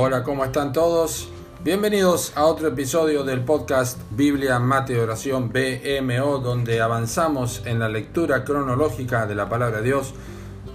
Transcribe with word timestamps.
Hola, 0.00 0.22
¿cómo 0.22 0.44
están 0.44 0.72
todos? 0.72 1.28
Bienvenidos 1.64 2.32
a 2.36 2.44
otro 2.44 2.68
episodio 2.68 3.24
del 3.24 3.40
podcast 3.40 3.98
Biblia, 4.12 4.60
Mate 4.60 4.92
y 4.92 4.96
Oración 4.96 5.50
BMO, 5.52 6.38
donde 6.38 6.80
avanzamos 6.80 7.62
en 7.64 7.80
la 7.80 7.88
lectura 7.88 8.44
cronológica 8.44 9.26
de 9.26 9.34
la 9.34 9.48
palabra 9.48 9.78
de 9.78 9.86
Dios. 9.86 10.14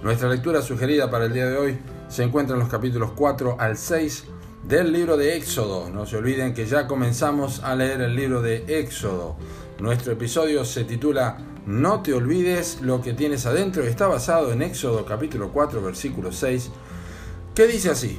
Nuestra 0.02 0.28
lectura 0.28 0.60
sugerida 0.60 1.10
para 1.10 1.24
el 1.24 1.32
día 1.32 1.46
de 1.46 1.56
hoy 1.56 1.78
se 2.06 2.22
encuentra 2.22 2.54
en 2.54 2.60
los 2.60 2.68
capítulos 2.68 3.12
4 3.16 3.56
al 3.58 3.78
6 3.78 4.24
del 4.64 4.92
libro 4.92 5.16
de 5.16 5.38
Éxodo. 5.38 5.88
No 5.88 6.04
se 6.04 6.18
olviden 6.18 6.52
que 6.52 6.66
ya 6.66 6.86
comenzamos 6.86 7.64
a 7.64 7.74
leer 7.74 8.02
el 8.02 8.14
libro 8.14 8.42
de 8.42 8.78
Éxodo. 8.78 9.36
Nuestro 9.78 10.12
episodio 10.12 10.66
se 10.66 10.84
titula 10.84 11.38
No 11.64 12.02
te 12.02 12.12
olvides 12.12 12.82
lo 12.82 13.00
que 13.00 13.14
tienes 13.14 13.46
adentro 13.46 13.84
está 13.84 14.06
basado 14.06 14.52
en 14.52 14.60
Éxodo 14.60 15.06
capítulo 15.06 15.50
4 15.50 15.80
versículo 15.80 16.30
6 16.30 16.70
que 17.54 17.66
dice 17.66 17.88
así. 17.88 18.18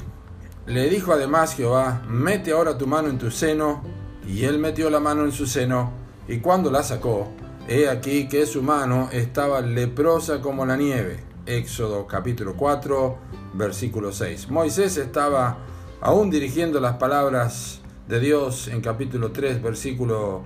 Le 0.68 0.90
dijo 0.90 1.14
además 1.14 1.54
Jehová, 1.54 2.02
mete 2.08 2.52
ahora 2.52 2.76
tu 2.76 2.88
mano 2.88 3.10
en 3.10 3.20
tu 3.20 3.30
seno, 3.30 3.84
y 4.28 4.46
él 4.46 4.58
metió 4.58 4.90
la 4.90 5.00
mano 5.00 5.24
en 5.24 5.32
su 5.32 5.46
seno, 5.46 5.92
y 6.28 6.40
cuando 6.40 6.72
la 6.72 6.82
sacó, 6.82 7.28
he 7.68 7.88
aquí 7.88 8.28
que 8.28 8.48
su 8.48 8.64
mano 8.64 9.10
estaba 9.12 9.62
leprosa 9.62 10.42
como 10.42 10.66
la 10.66 10.76
nieve. 10.76 11.24
Éxodo 11.46 12.08
capítulo 12.08 12.56
4, 12.56 13.18
versículo 13.54 14.12
6. 14.12 14.50
Moisés 14.50 14.98
estaba 14.98 15.60
aún 16.02 16.32
dirigiendo 16.32 16.80
las 16.80 16.96
palabras 16.98 17.82
de 18.08 18.20
Dios 18.20 18.68
en 18.68 18.82
capítulo 18.82 19.32
3, 19.32 19.62
versículo 19.62 20.42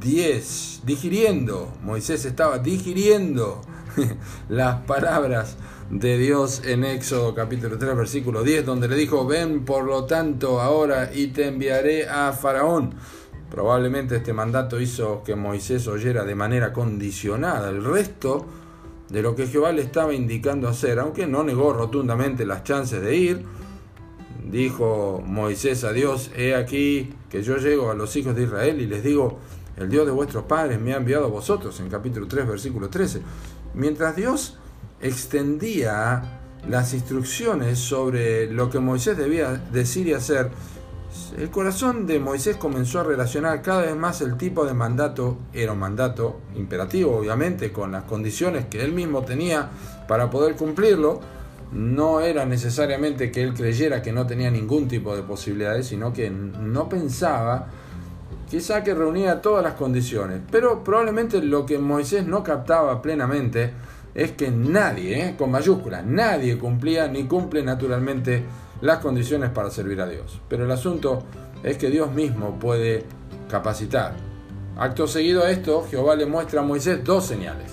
10, 0.00 0.82
digiriendo. 0.84 1.72
Moisés 1.82 2.24
estaba 2.24 2.58
digiriendo 2.58 3.62
las 4.48 4.80
palabras 4.82 5.56
de 5.90 6.18
Dios 6.18 6.62
en 6.64 6.84
Éxodo 6.84 7.34
capítulo 7.34 7.78
3 7.78 7.96
versículo 7.96 8.42
10, 8.42 8.64
donde 8.66 8.88
le 8.88 8.96
dijo, 8.96 9.26
ven 9.26 9.64
por 9.64 9.84
lo 9.84 10.04
tanto 10.04 10.60
ahora 10.60 11.10
y 11.14 11.28
te 11.28 11.48
enviaré 11.48 12.08
a 12.08 12.32
Faraón. 12.32 12.94
Probablemente 13.50 14.16
este 14.16 14.32
mandato 14.32 14.80
hizo 14.80 15.22
que 15.22 15.36
Moisés 15.36 15.86
oyera 15.86 16.24
de 16.24 16.34
manera 16.34 16.72
condicionada 16.72 17.70
el 17.70 17.84
resto 17.84 18.46
de 19.08 19.22
lo 19.22 19.36
que 19.36 19.46
Jehová 19.46 19.72
le 19.72 19.82
estaba 19.82 20.14
indicando 20.14 20.68
hacer, 20.68 20.98
aunque 20.98 21.26
no 21.26 21.44
negó 21.44 21.72
rotundamente 21.72 22.46
las 22.46 22.64
chances 22.64 23.00
de 23.00 23.16
ir. 23.16 23.44
Dijo 24.44 25.22
Moisés 25.24 25.84
a 25.84 25.92
Dios, 25.92 26.30
he 26.36 26.54
aquí 26.54 27.12
que 27.30 27.42
yo 27.42 27.56
llego 27.58 27.90
a 27.90 27.94
los 27.94 28.14
hijos 28.16 28.34
de 28.34 28.44
Israel 28.44 28.80
y 28.80 28.86
les 28.86 29.04
digo, 29.04 29.38
el 29.76 29.88
Dios 29.88 30.06
de 30.06 30.12
vuestros 30.12 30.44
padres 30.44 30.80
me 30.80 30.94
ha 30.94 30.96
enviado 30.96 31.26
a 31.26 31.28
vosotros, 31.28 31.78
en 31.80 31.88
capítulo 31.88 32.26
3, 32.28 32.46
versículo 32.46 32.88
13. 32.88 33.22
Mientras 33.74 34.16
Dios 34.16 34.56
extendía 35.00 36.40
las 36.68 36.94
instrucciones 36.94 37.78
sobre 37.78 38.50
lo 38.50 38.70
que 38.70 38.78
Moisés 38.78 39.18
debía 39.18 39.52
decir 39.72 40.06
y 40.06 40.14
hacer, 40.14 40.50
el 41.36 41.50
corazón 41.50 42.06
de 42.06 42.18
Moisés 42.18 42.56
comenzó 42.56 43.00
a 43.00 43.04
relacionar 43.04 43.62
cada 43.62 43.82
vez 43.82 43.96
más 43.96 44.20
el 44.20 44.36
tipo 44.36 44.64
de 44.64 44.74
mandato, 44.74 45.38
era 45.52 45.72
un 45.72 45.78
mandato 45.78 46.40
imperativo 46.54 47.16
obviamente, 47.16 47.72
con 47.72 47.92
las 47.92 48.04
condiciones 48.04 48.66
que 48.66 48.82
él 48.82 48.92
mismo 48.92 49.22
tenía 49.22 49.70
para 50.08 50.30
poder 50.30 50.54
cumplirlo, 50.56 51.20
no 51.72 52.20
era 52.20 52.46
necesariamente 52.46 53.32
que 53.32 53.42
él 53.42 53.54
creyera 53.54 54.00
que 54.00 54.12
no 54.12 54.26
tenía 54.26 54.50
ningún 54.50 54.86
tipo 54.86 55.16
de 55.16 55.22
posibilidades, 55.22 55.88
sino 55.88 56.12
que 56.12 56.30
no 56.30 56.88
pensaba 56.88 57.68
quizá 58.48 58.82
que 58.82 58.94
reunía 58.94 59.40
todas 59.40 59.62
las 59.62 59.74
condiciones, 59.74 60.40
pero 60.50 60.84
probablemente 60.84 61.40
lo 61.42 61.66
que 61.66 61.78
Moisés 61.78 62.26
no 62.26 62.42
captaba 62.42 63.00
plenamente 63.02 63.72
es 64.14 64.32
que 64.32 64.50
nadie, 64.50 65.28
¿eh? 65.28 65.34
con 65.36 65.50
mayúsculas, 65.50 66.04
nadie 66.04 66.58
cumplía 66.58 67.08
ni 67.08 67.24
cumple 67.24 67.62
naturalmente 67.62 68.44
las 68.80 68.98
condiciones 68.98 69.50
para 69.50 69.70
servir 69.70 70.00
a 70.00 70.08
Dios. 70.08 70.40
Pero 70.48 70.64
el 70.64 70.70
asunto 70.70 71.24
es 71.62 71.78
que 71.78 71.90
Dios 71.90 72.12
mismo 72.12 72.58
puede 72.58 73.04
capacitar. 73.48 74.14
Acto 74.76 75.06
seguido 75.06 75.44
a 75.44 75.50
esto, 75.50 75.86
Jehová 75.90 76.16
le 76.16 76.26
muestra 76.26 76.60
a 76.60 76.64
Moisés 76.64 77.02
dos 77.04 77.26
señales. 77.26 77.72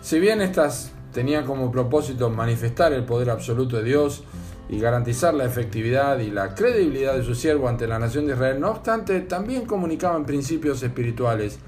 Si 0.00 0.18
bien 0.20 0.40
estas 0.40 0.92
tenían 1.12 1.44
como 1.44 1.72
propósito 1.72 2.30
manifestar 2.30 2.92
el 2.92 3.04
poder 3.04 3.30
absoluto 3.30 3.76
de 3.76 3.84
Dios 3.84 4.22
y 4.68 4.78
garantizar 4.78 5.34
la 5.34 5.44
efectividad 5.44 6.18
y 6.18 6.30
la 6.30 6.54
credibilidad 6.54 7.14
de 7.14 7.24
su 7.24 7.34
siervo 7.34 7.68
ante 7.68 7.86
la 7.86 7.98
nación 7.98 8.26
de 8.26 8.34
Israel, 8.34 8.60
no 8.60 8.70
obstante, 8.70 9.20
también 9.20 9.64
comunicaban 9.64 10.26
principios 10.26 10.82
espirituales 10.82 11.58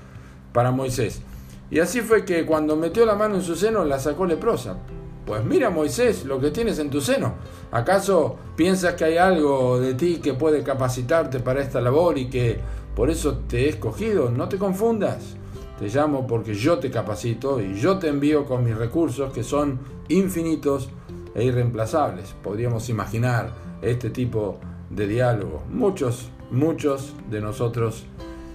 para 0.53 0.71
Moisés. 0.71 1.23
Y 1.71 1.79
así 1.79 2.01
fue 2.01 2.25
que 2.25 2.45
cuando 2.45 2.77
metió 2.77 3.07
la 3.07 3.15
mano 3.15 3.37
en 3.37 3.43
su 3.43 3.55
seno 3.55 3.85
la 3.85 3.99
sacó 3.99 4.27
leprosa. 4.27 4.77
Pues 5.25 5.45
mira 5.45 5.71
Moisés 5.71 6.25
lo 6.25 6.41
que 6.41 6.51
tienes 6.51 6.79
en 6.79 6.91
tu 6.91 7.01
seno. 7.01 7.35
¿Acaso 7.71 8.37
piensas 8.57 8.95
que 8.95 9.05
hay 9.05 9.17
algo 9.17 9.79
de 9.79 9.95
ti 9.95 10.21
que 10.21 10.35
puede 10.35 10.63
capacitarte 10.63 11.39
para 11.41 11.63
esta 11.63 11.81
labor 11.81 12.19
y 12.19 12.29
que 12.29 12.59
por 12.97 13.11
eso 13.11 13.39
te 13.49 13.67
he 13.67 13.69
escogido? 13.69 14.31
No 14.31 14.49
te 14.49 14.59
confundas. 14.59 15.37
Te 15.79 15.89
llamo 15.89 16.27
porque 16.27 16.55
yo 16.55 16.79
te 16.79 16.91
capacito 16.91 17.61
y 17.61 17.75
yo 17.79 17.99
te 17.99 18.09
envío 18.09 18.45
con 18.45 18.65
mis 18.65 18.77
recursos 18.77 19.33
que 19.33 19.45
son 19.45 19.79
infinitos 20.09 20.91
e 21.35 21.45
irreemplazables. 21.45 22.35
Podríamos 22.43 22.89
imaginar 22.89 23.51
este 23.83 24.11
tipo 24.11 24.59
de 24.91 25.07
diálogo. 25.07 25.63
Muchos, 25.71 26.31
muchos 26.51 27.15
de 27.31 27.41
nosotros 27.41 28.05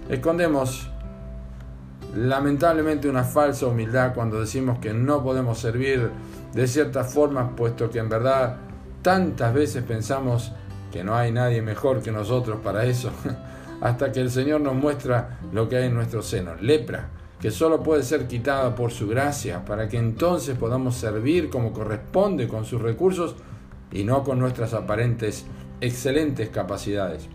escondemos 0.08 0.90
lamentablemente 2.14 3.08
una 3.08 3.24
falsa 3.24 3.66
humildad 3.66 4.14
cuando 4.14 4.40
decimos 4.40 4.78
que 4.78 4.92
no 4.92 5.22
podemos 5.22 5.58
servir 5.58 6.10
de 6.52 6.66
ciertas 6.66 7.12
formas, 7.12 7.50
puesto 7.56 7.90
que 7.90 7.98
en 7.98 8.08
verdad 8.08 8.56
tantas 9.02 9.52
veces 9.52 9.82
pensamos 9.84 10.52
que 10.90 11.04
no 11.04 11.14
hay 11.14 11.32
nadie 11.32 11.60
mejor 11.60 12.02
que 12.02 12.10
nosotros 12.10 12.58
para 12.62 12.84
eso, 12.84 13.10
hasta 13.80 14.12
que 14.12 14.20
el 14.20 14.30
Señor 14.30 14.60
nos 14.62 14.74
muestra 14.74 15.38
lo 15.52 15.68
que 15.68 15.76
hay 15.76 15.86
en 15.86 15.94
nuestro 15.94 16.22
seno, 16.22 16.54
lepra, 16.56 17.10
que 17.40 17.50
solo 17.50 17.82
puede 17.82 18.02
ser 18.02 18.26
quitada 18.26 18.74
por 18.74 18.92
su 18.92 19.06
gracia, 19.06 19.64
para 19.64 19.88
que 19.88 19.98
entonces 19.98 20.56
podamos 20.56 20.96
servir 20.96 21.50
como 21.50 21.72
corresponde 21.72 22.48
con 22.48 22.64
sus 22.64 22.80
recursos 22.80 23.36
y 23.92 24.04
no 24.04 24.24
con 24.24 24.38
nuestras 24.38 24.74
aparentes 24.74 25.46
excelentes 25.80 26.48
capacidades. 26.48 27.28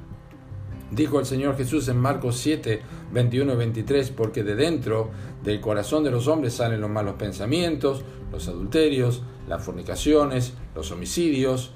Dijo 0.91 1.19
el 1.19 1.25
Señor 1.25 1.55
Jesús 1.55 1.87
en 1.87 1.97
Marcos 1.97 2.37
7, 2.37 2.81
21 3.13 3.53
y 3.53 3.55
23, 3.55 4.11
porque 4.11 4.43
de 4.43 4.55
dentro 4.55 5.11
del 5.43 5.61
corazón 5.61 6.03
de 6.03 6.11
los 6.11 6.27
hombres 6.27 6.53
salen 6.53 6.81
los 6.81 6.89
malos 6.89 7.15
pensamientos, 7.15 8.03
los 8.31 8.47
adulterios, 8.49 9.23
las 9.47 9.63
fornicaciones, 9.63 10.53
los 10.75 10.91
homicidios, 10.91 11.73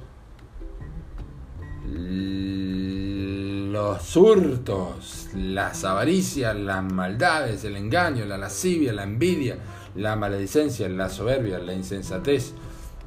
los 3.76 4.16
hurtos, 4.16 5.28
las 5.36 5.84
avaricias, 5.84 6.56
las 6.56 6.82
maldades, 6.82 7.66
el 7.66 7.76
engaño, 7.76 8.24
la 8.24 8.38
lascivia, 8.38 8.94
la 8.94 9.04
envidia, 9.04 9.58
la 9.96 10.16
maledicencia, 10.16 10.88
la 10.88 11.10
soberbia, 11.10 11.60
la 11.60 11.74
insensatez. 11.74 12.54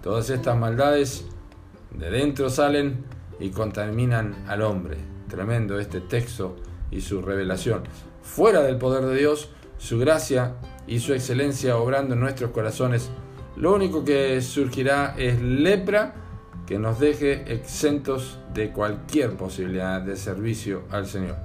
Todas 0.03 0.29
estas 0.29 0.59
maldades 0.59 1.25
de 1.99 2.11
dentro 2.11 2.51
salen 2.51 3.03
y 3.41 3.49
contaminan 3.49 4.45
al 4.47 4.61
hombre 4.61 4.99
Tremendo 5.27 5.81
este 5.81 6.03
texto 6.03 6.57
y 6.91 7.01
su 7.01 7.23
revelación. 7.23 7.85
Fuera 8.23 8.61
del 8.61 8.77
poder 8.77 9.07
de 9.07 9.17
Dios, 9.17 9.49
su 9.79 9.99
gracia 9.99 10.57
y 10.87 10.99
su 11.01 11.15
excelencia 11.15 11.79
obrando 11.79 12.13
en 12.13 12.21
nuestros 12.21 12.51
corazones, 12.51 13.09
lo 13.57 13.75
único 13.75 14.05
que 14.05 14.43
surgirá 14.43 15.15
es 15.17 15.41
lepra 15.41 16.15
que 16.69 16.79
nos 16.79 17.01
deje 17.01 17.51
exentos 17.51 18.39
de 18.53 18.73
cualquier 18.73 19.39
posibilidad 19.39 20.03
de 20.03 20.17
servicio 20.17 20.83
al 20.91 21.07
Señor. 21.07 21.37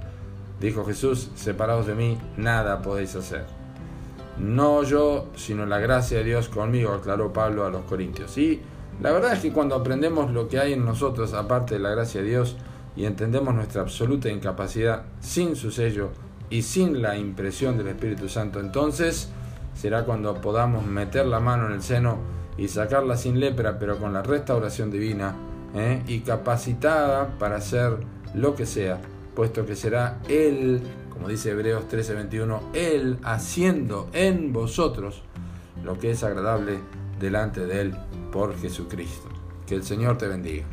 Dijo 0.60 0.84
Jesús, 0.84 1.30
separados 1.34 1.86
de 1.86 1.94
mí, 1.94 2.18
nada 2.36 2.82
podéis 2.82 3.16
hacer. 3.16 3.46
No 4.38 4.82
yo, 4.82 5.30
sino 5.34 5.64
la 5.64 5.78
gracia 5.78 6.18
de 6.18 6.24
Dios 6.24 6.50
conmigo, 6.50 6.92
aclaró 6.92 7.32
Pablo 7.32 7.64
a 7.64 7.70
los 7.70 7.84
Corintios. 7.84 8.36
Y 8.36 8.60
la 9.00 9.12
verdad 9.12 9.32
es 9.32 9.40
que 9.40 9.50
cuando 9.50 9.76
aprendemos 9.76 10.30
lo 10.30 10.46
que 10.46 10.58
hay 10.58 10.74
en 10.74 10.84
nosotros, 10.84 11.32
aparte 11.32 11.76
de 11.76 11.80
la 11.80 11.90
gracia 11.90 12.20
de 12.20 12.28
Dios, 12.28 12.56
y 12.94 13.06
entendemos 13.06 13.54
nuestra 13.54 13.80
absoluta 13.80 14.28
incapacidad 14.28 15.04
sin 15.20 15.56
su 15.56 15.70
sello 15.70 16.10
y 16.50 16.62
sin 16.62 17.00
la 17.00 17.16
impresión 17.16 17.78
del 17.78 17.88
Espíritu 17.88 18.28
Santo, 18.28 18.60
entonces 18.60 19.30
será 19.74 20.04
cuando 20.04 20.34
podamos 20.34 20.84
meter 20.84 21.24
la 21.24 21.40
mano 21.40 21.66
en 21.68 21.72
el 21.72 21.82
seno 21.82 22.18
y 22.56 22.68
sacarla 22.68 23.16
sin 23.16 23.40
lepra, 23.40 23.78
pero 23.78 23.98
con 23.98 24.12
la 24.12 24.22
restauración 24.22 24.90
divina 24.90 25.34
¿eh? 25.74 26.02
y 26.06 26.20
capacitada 26.20 27.36
para 27.38 27.56
hacer 27.56 27.98
lo 28.34 28.54
que 28.54 28.66
sea, 28.66 29.00
puesto 29.34 29.66
que 29.66 29.76
será 29.76 30.20
Él, 30.28 30.80
como 31.10 31.28
dice 31.28 31.50
Hebreos 31.50 31.84
13:21, 31.90 32.60
Él 32.74 33.18
haciendo 33.22 34.08
en 34.12 34.52
vosotros 34.52 35.22
lo 35.84 35.98
que 35.98 36.12
es 36.12 36.22
agradable 36.22 36.78
delante 37.18 37.66
de 37.66 37.80
Él 37.80 37.94
por 38.32 38.56
Jesucristo. 38.58 39.28
Que 39.66 39.74
el 39.74 39.82
Señor 39.82 40.18
te 40.18 40.28
bendiga. 40.28 40.64